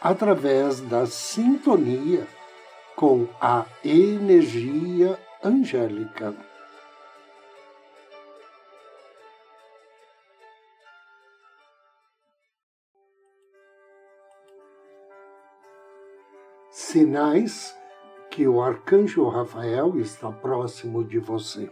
[0.00, 2.26] através da sintonia
[2.96, 6.34] com a energia angélica.
[16.70, 17.76] Sinais
[18.30, 21.70] que o arcanjo Rafael está próximo de você.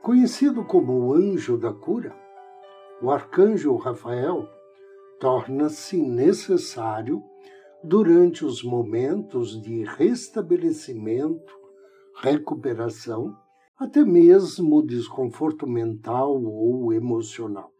[0.00, 2.14] Conhecido como o anjo da cura,
[3.02, 4.48] o arcanjo Rafael
[5.18, 7.22] torna-se necessário
[7.82, 11.52] durante os momentos de restabelecimento,
[12.20, 13.36] recuperação,
[13.78, 17.72] até mesmo desconforto mental ou emocional.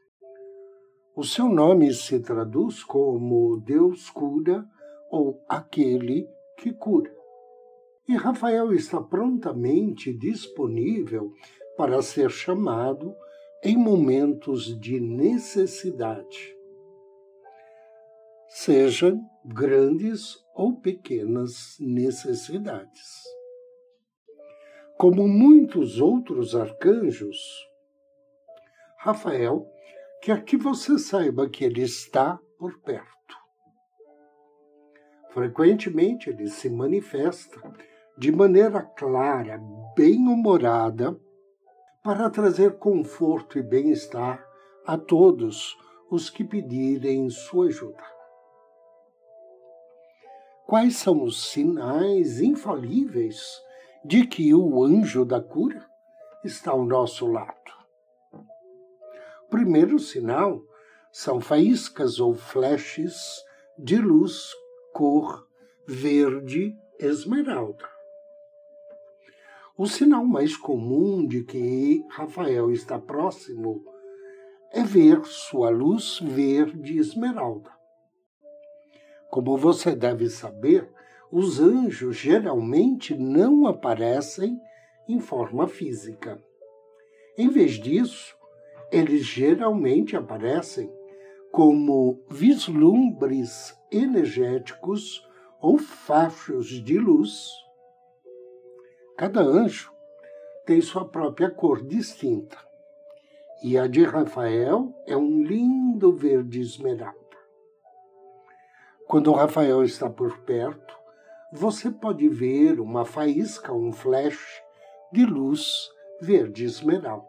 [1.17, 4.64] O seu nome se traduz como Deus cura
[5.11, 7.12] ou aquele que cura.
[8.06, 11.33] E Rafael está prontamente disponível
[11.77, 13.14] para ser chamado
[13.64, 16.58] em momentos de necessidade
[18.49, 23.23] sejam grandes ou pequenas necessidades.
[24.97, 27.39] Como muitos outros arcanjos,
[28.99, 29.65] Rafael
[30.21, 33.37] quer que você saiba que ele está por perto.
[35.31, 37.61] Frequentemente ele se manifesta
[38.17, 39.61] de maneira clara,
[39.97, 41.17] bem-humorada,
[42.03, 44.45] para trazer conforto e bem-estar
[44.85, 45.77] a todos
[46.11, 48.17] os que pedirem sua ajuda.
[50.68, 53.40] Quais são os sinais infalíveis
[54.05, 55.83] de que o anjo da cura
[56.45, 57.73] está ao nosso lado?
[59.48, 60.62] Primeiro sinal
[61.11, 63.17] são faíscas ou flashes
[63.78, 64.52] de luz
[64.92, 65.48] cor
[65.86, 67.89] verde esmeralda.
[69.74, 73.83] O sinal mais comum de que Rafael está próximo
[74.70, 77.77] é ver sua luz verde esmeralda.
[79.30, 80.90] Como você deve saber,
[81.30, 84.58] os anjos geralmente não aparecem
[85.08, 86.42] em forma física.
[87.36, 88.36] Em vez disso,
[88.90, 90.90] eles geralmente aparecem
[91.52, 95.27] como vislumbres energéticos
[95.60, 97.50] ou fachos de luz.
[99.16, 99.92] Cada anjo
[100.64, 102.56] tem sua própria cor distinta,
[103.62, 107.27] e a de Rafael é um lindo verde esmeralda.
[109.08, 110.95] Quando o Rafael está por perto,
[111.51, 114.63] você pode ver uma faísca, um flash
[115.11, 115.89] de luz
[116.20, 117.27] verde esmeralda.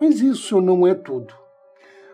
[0.00, 1.34] Mas isso não é tudo.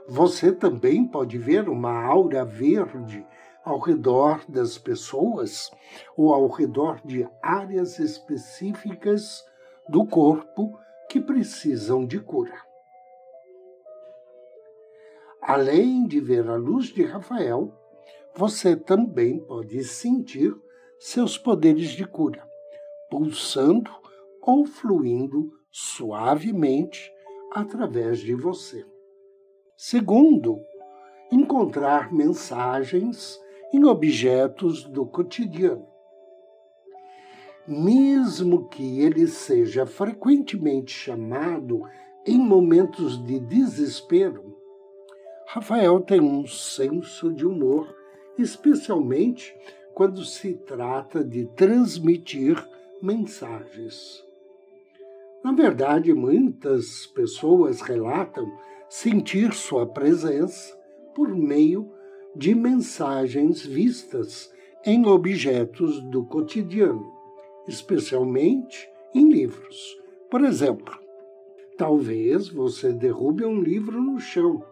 [0.09, 3.23] Você também pode ver uma aura verde
[3.63, 5.71] ao redor das pessoas
[6.17, 9.45] ou ao redor de áreas específicas
[9.91, 10.75] do corpo
[11.07, 12.59] que precisam de cura.
[15.43, 17.82] Além de ver a luz de Rafael,
[18.35, 20.55] você também pode sentir
[20.99, 22.47] seus poderes de cura,
[23.11, 23.91] pulsando
[24.41, 27.13] ou fluindo suavemente
[27.53, 28.87] através de você.
[29.77, 30.59] Segundo,
[31.31, 33.39] encontrar mensagens
[33.73, 35.87] em objetos do cotidiano.
[37.67, 41.83] Mesmo que ele seja frequentemente chamado
[42.27, 44.57] em momentos de desespero,
[45.47, 48.02] Rafael tem um senso de humor
[48.43, 49.55] especialmente
[49.95, 52.57] quando se trata de transmitir
[53.01, 54.25] mensagens.
[55.43, 58.47] Na verdade, muitas pessoas relatam
[58.89, 60.77] sentir sua presença
[61.15, 61.91] por meio
[62.35, 64.53] de mensagens vistas
[64.85, 67.13] em objetos do cotidiano,
[67.69, 69.97] especialmente em livros.
[70.31, 70.99] Por exemplo,
[71.77, 74.65] talvez você derrube um livro no chão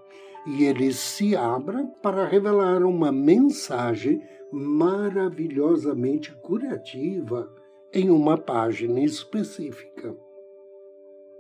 [0.46, 7.52] e ele se abra para revelar uma mensagem maravilhosamente curativa
[7.92, 10.16] em uma página específica.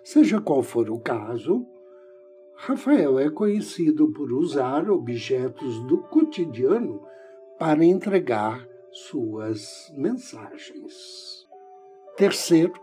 [0.02, 1.66] Seja qual for o caso,
[2.54, 7.02] Rafael é conhecido por usar objetos do cotidiano
[7.58, 11.46] para entregar suas mensagens.
[12.16, 12.74] Terceiro,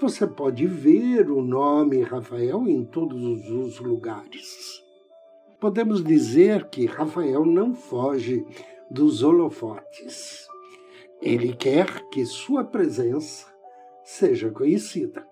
[0.00, 4.87] você pode ver o nome Rafael em todos os lugares
[5.60, 8.44] podemos dizer que Rafael não foge
[8.90, 10.46] dos holofotes.
[11.20, 13.46] Ele quer que sua presença
[14.04, 15.26] seja conhecida.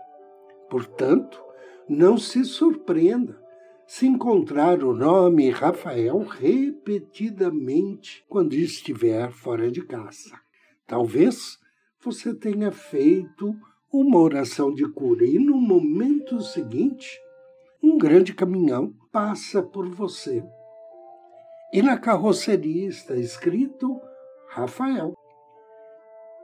[0.69, 1.41] Portanto,
[1.89, 3.41] não se surpreenda
[3.87, 10.41] se encontrar o nome Rafael repetidamente quando estiver fora de casa.
[10.87, 11.57] Talvez
[12.03, 13.55] você tenha feito
[13.93, 17.17] uma oração de cura e no momento seguinte,
[17.83, 20.45] um grande caminhão passa por você.
[21.73, 24.01] E na carroceria está escrito
[24.49, 25.15] Rafael.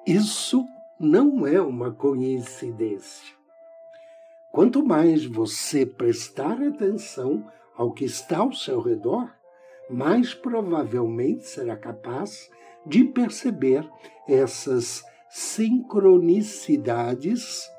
[0.07, 0.65] Isso
[0.99, 3.37] não é uma coincidência.
[4.51, 9.33] Quanto mais você prestar atenção ao que está ao seu redor,
[9.89, 12.51] mais provavelmente será capaz
[12.85, 13.89] de perceber
[14.29, 17.71] essas sincronicidades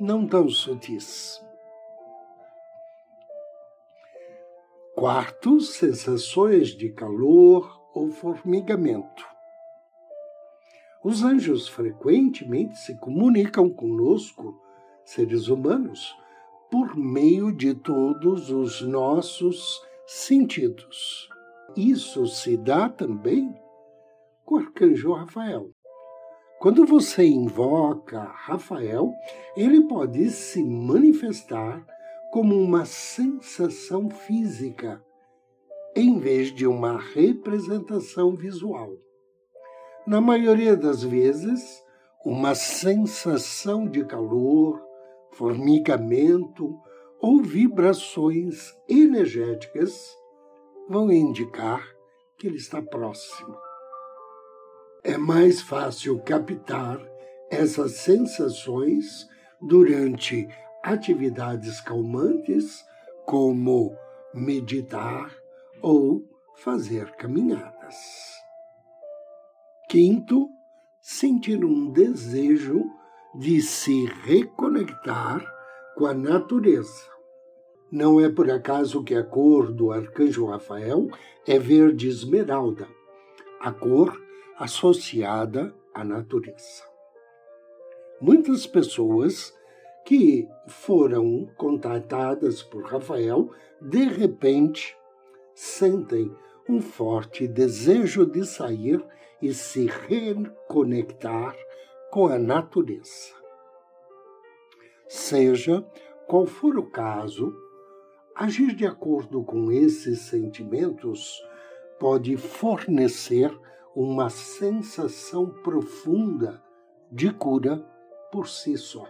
[0.00, 1.43] não tão sutis.
[4.94, 9.26] Quarto, sensações de calor ou formigamento.
[11.02, 14.56] Os anjos frequentemente se comunicam conosco
[15.04, 16.16] seres humanos,
[16.70, 21.28] por meio de todos os nossos sentidos.
[21.76, 23.52] Isso se dá também
[24.44, 25.70] com o arcanjo Rafael.
[26.60, 29.12] Quando você invoca Rafael,
[29.56, 31.84] ele pode se manifestar
[32.34, 35.00] como uma sensação física,
[35.94, 38.90] em vez de uma representação visual.
[40.04, 41.80] Na maioria das vezes,
[42.24, 44.82] uma sensação de calor,
[45.30, 46.76] formigamento
[47.20, 50.12] ou vibrações energéticas
[50.88, 51.86] vão indicar
[52.36, 53.56] que ele está próximo.
[55.04, 56.98] É mais fácil captar
[57.48, 59.24] essas sensações
[59.62, 60.48] durante
[60.84, 62.84] atividades calmantes,
[63.24, 63.96] como
[64.34, 65.34] meditar
[65.80, 66.22] ou
[66.56, 67.96] fazer caminhadas.
[69.88, 70.50] Quinto,
[71.00, 72.84] sentir um desejo
[73.34, 75.42] de se reconectar
[75.96, 77.08] com a natureza.
[77.90, 81.08] Não é por acaso que a cor do arcanjo Rafael
[81.46, 82.86] é verde esmeralda,
[83.58, 84.20] a cor
[84.58, 86.82] associada à natureza.
[88.20, 89.54] Muitas pessoas
[90.04, 94.96] que foram contatadas por Rafael, de repente,
[95.54, 96.30] sentem
[96.68, 99.04] um forte desejo de sair
[99.40, 101.56] e se reconectar
[102.10, 103.34] com a natureza.
[105.08, 105.84] Seja
[106.26, 107.54] qual for o caso,
[108.34, 111.42] agir de acordo com esses sentimentos
[111.98, 113.56] pode fornecer
[113.94, 116.62] uma sensação profunda
[117.10, 117.78] de cura
[118.32, 119.06] por si só.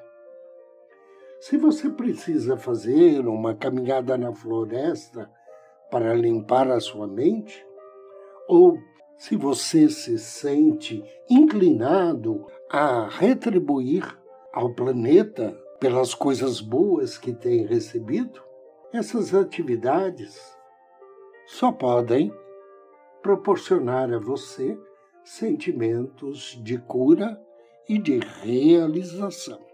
[1.41, 5.31] Se você precisa fazer uma caminhada na floresta
[5.91, 7.65] para limpar a sua mente,
[8.49, 8.79] ou
[9.17, 14.05] se você se sente inclinado a retribuir
[14.53, 18.43] ao planeta pelas coisas boas que tem recebido,
[18.93, 20.41] essas atividades
[21.47, 22.33] só podem
[23.23, 24.79] proporcionar a você
[25.25, 27.41] sentimentos de cura
[27.89, 29.74] e de realização.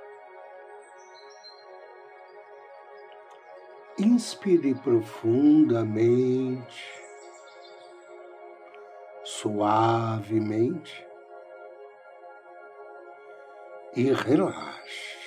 [3.99, 5.81] Inspire profundamente
[9.23, 11.05] suavemente
[13.95, 15.19] e relaxe.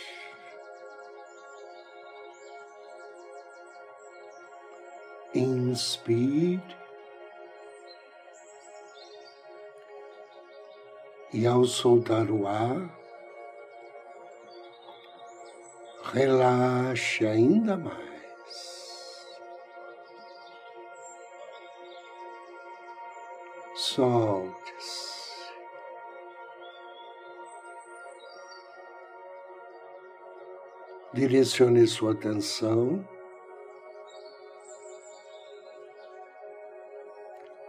[5.35, 6.63] Inspire
[11.33, 12.89] e ao soltar o ar,
[16.13, 18.14] relaxe ainda mais.
[23.95, 25.15] Solte-se.
[31.13, 33.09] Direcione sua atenção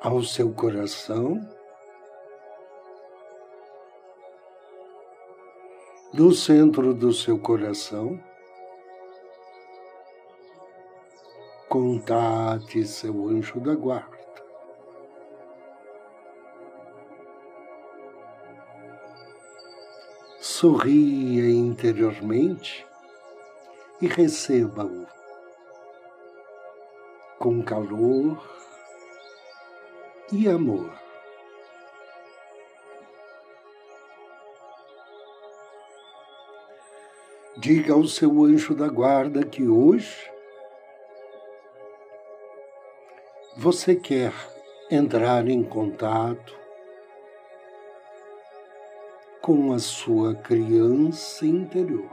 [0.01, 1.39] ao seu coração,
[6.11, 8.19] do centro do seu coração.
[11.69, 14.14] Contate seu anjo da guarda.
[20.57, 22.87] Sorria interiormente
[24.01, 25.05] e receba-o
[27.37, 28.41] com calor
[30.31, 30.97] e amor.
[37.57, 40.31] Diga ao seu anjo da guarda que hoje
[43.57, 44.31] você quer
[44.89, 46.64] entrar em contato
[49.45, 52.09] com a sua criança interior.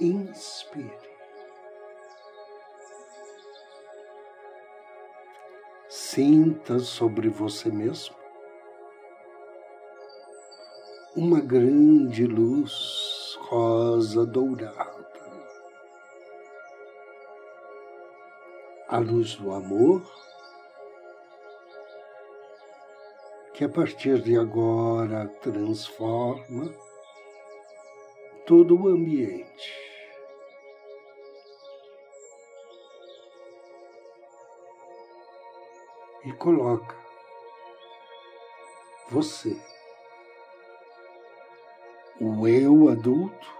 [0.00, 0.88] Inspire.
[5.88, 8.14] Sinta sobre você mesmo
[11.16, 14.94] uma grande luz rosa dourada.
[18.88, 20.08] A luz do amor,
[23.54, 26.74] que a partir de agora transforma
[28.44, 29.72] todo o ambiente.
[36.24, 36.96] E coloca
[39.08, 39.56] você,
[42.20, 43.54] o eu adulto,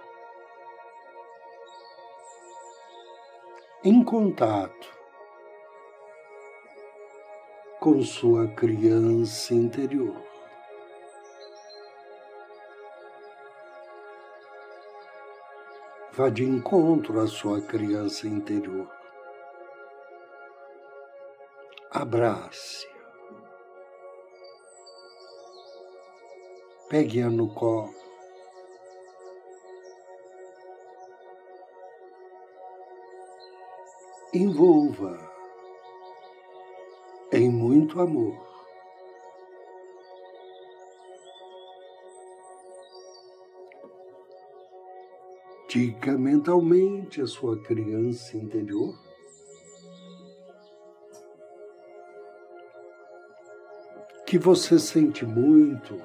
[3.81, 4.94] em contato
[7.85, 10.19] com sua criança interior.
[16.13, 18.89] Vá de encontro à sua criança interior.
[21.91, 22.87] Abrace.
[26.89, 27.93] Pegue-a no colo.
[34.33, 35.34] Envolva
[37.95, 38.35] muito amor.
[45.69, 48.93] Diga mentalmente a sua criança interior.
[54.25, 56.01] Que você sente muito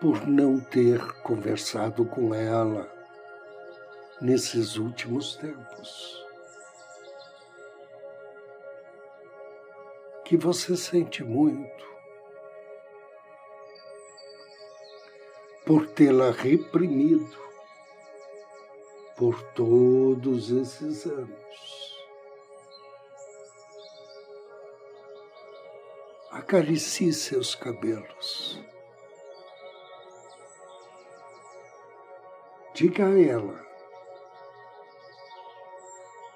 [0.00, 2.90] por não ter conversado com ela
[4.20, 6.21] nesses últimos tempos.
[10.24, 11.92] Que você sente muito
[15.64, 17.38] por tê-la reprimido
[19.16, 22.02] por todos esses anos.
[26.30, 28.60] Acaricie seus cabelos.
[32.74, 33.64] Diga a ela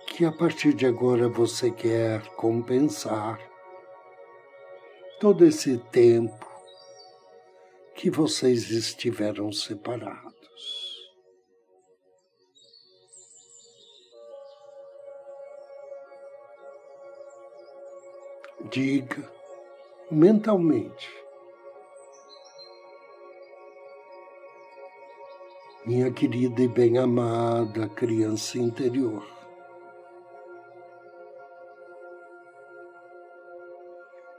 [0.06, 3.38] que a partir de agora você quer compensar
[5.20, 6.46] todo esse tempo
[7.94, 10.34] que vocês estiveram separados.
[18.70, 19.30] Diga
[20.10, 21.08] mentalmente:
[25.86, 29.24] Minha querida e bem-amada criança interior,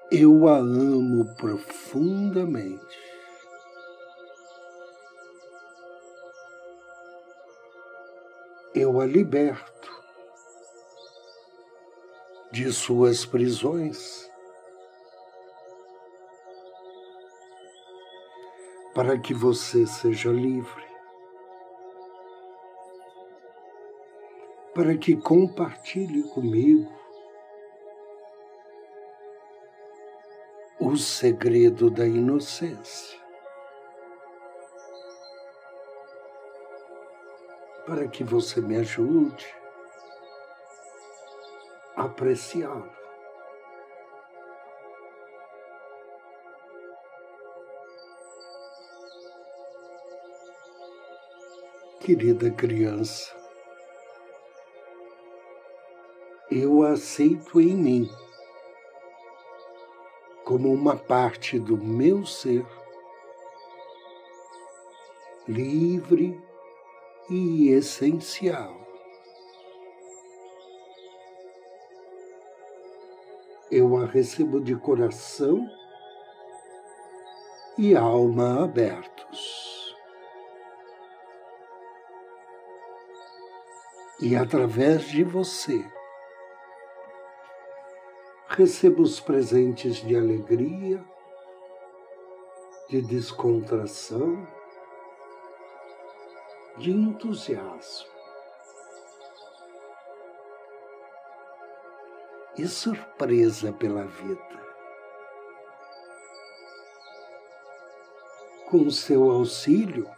[0.10, 2.98] Eu a amo profundamente.
[8.74, 9.92] Eu a liberto
[12.54, 14.32] de suas prisões
[18.96, 20.88] para que você seja livre,
[24.74, 27.07] para que compartilhe comigo
[30.88, 33.20] o segredo da inocência.
[37.86, 39.46] Para que você me ajude
[41.94, 42.90] a apreciá-lo.
[52.00, 53.36] Querida criança,
[56.50, 58.27] eu aceito em mim
[60.48, 62.66] como uma parte do meu ser,
[65.46, 66.42] livre
[67.30, 68.80] e essencial.
[73.70, 75.70] Eu a recebo de coração
[77.78, 79.94] e alma abertos.
[84.22, 85.86] E através de você,
[88.58, 91.06] receba os presentes de alegria,
[92.90, 94.48] de descontração,
[96.76, 98.10] de entusiasmo.
[102.58, 104.66] E surpresa pela vida.
[108.72, 110.10] Com seu auxílio,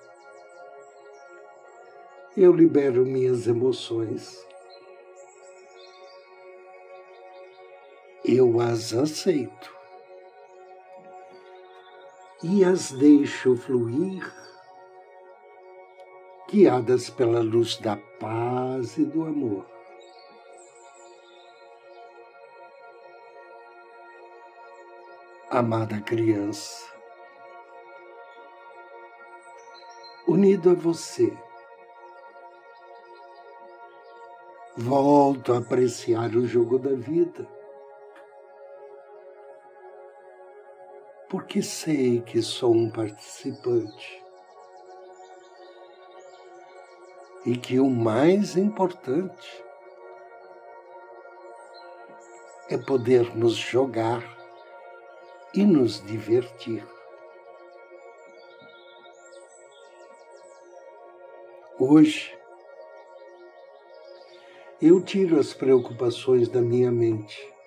[2.38, 4.48] eu libero minhas emoções.
[8.32, 9.76] Eu as aceito
[12.44, 14.32] e as deixo fluir,
[16.48, 19.66] guiadas pela luz da paz e do amor.
[25.50, 26.86] Amada criança,
[30.28, 31.36] unido a você,
[34.78, 37.58] volto a apreciar o jogo da vida
[41.30, 44.24] porque sei que sou um participante.
[47.46, 49.64] E que o mais importante
[52.70, 54.24] é podermos jogar
[55.54, 56.86] e nos divertir.
[61.80, 62.38] Hoje,
[64.82, 67.59] eu tiro as preocupações da minha mente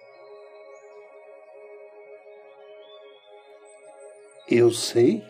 [4.54, 5.24] Eu sei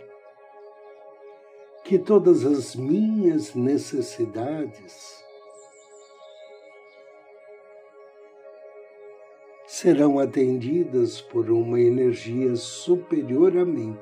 [1.84, 5.24] que todas as minhas necessidades
[9.64, 13.96] serão atendidas por uma energia superior a mim.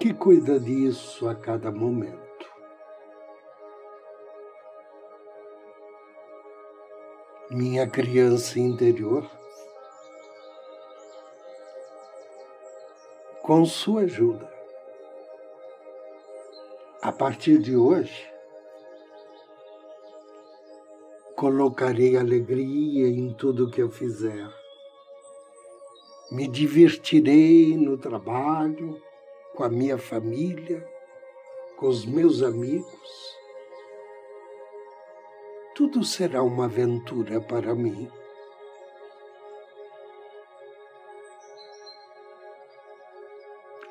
[0.00, 2.33] Que cuida disso a cada momento.
[7.54, 9.30] Minha criança interior,
[13.42, 14.52] com sua ajuda.
[17.00, 18.28] A partir de hoje,
[21.36, 24.52] colocarei alegria em tudo que eu fizer.
[26.32, 29.00] Me divertirei no trabalho,
[29.54, 30.84] com a minha família,
[31.76, 33.33] com os meus amigos
[35.74, 38.08] tudo será uma aventura para mim.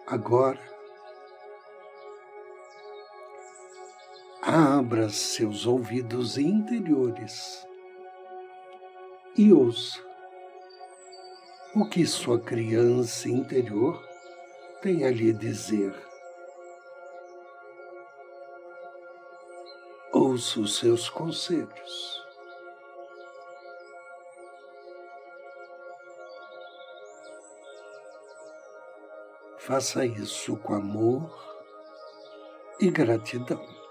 [0.08, 0.62] Agora,
[4.42, 7.68] abra seus ouvidos interiores
[9.36, 10.02] e ouça
[11.76, 14.02] o que sua criança interior
[14.82, 16.13] tem a lhe dizer.
[20.14, 22.24] Ouça os seus conselhos.
[29.58, 31.32] Faça isso com amor
[32.80, 33.83] e gratidão.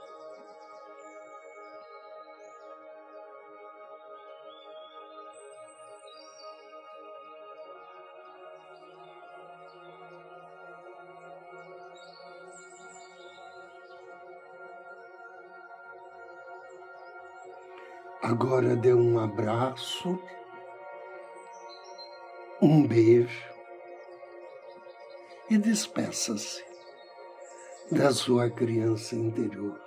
[18.33, 20.19] Agora dê um abraço,
[22.63, 23.53] um beijo
[25.51, 26.65] e despeça-se
[27.91, 29.79] da sua criança interior.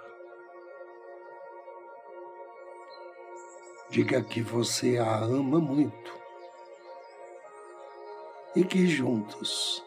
[3.90, 6.14] Diga que você a ama muito
[8.56, 9.84] e que juntos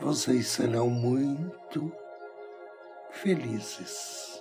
[0.00, 1.92] vocês serão muito
[3.10, 4.37] felizes.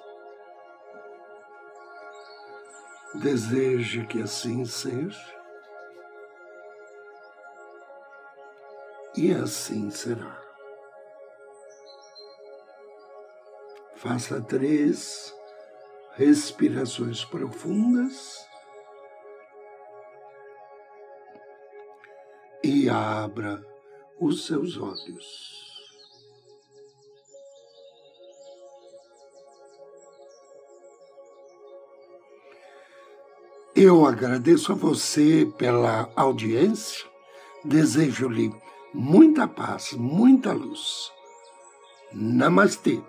[3.21, 5.35] Deseje que assim seja.
[9.15, 10.39] E assim será.
[13.95, 15.33] Faça três
[16.13, 18.47] respirações profundas
[22.63, 23.59] e abra
[24.19, 25.66] os seus olhos.
[33.79, 37.05] Eu agradeço a você pela audiência,
[37.63, 38.51] desejo-lhe
[38.91, 41.11] muita paz, muita luz.
[42.11, 42.99] Namastê.